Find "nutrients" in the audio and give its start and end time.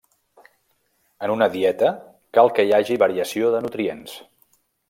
3.67-4.21